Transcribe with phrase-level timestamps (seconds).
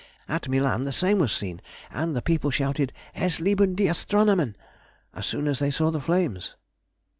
[0.27, 4.55] At Milan the same was seen, and the people shouted out "Es leben die Astronomen!"
[5.13, 6.55] as soon as they saw the flames.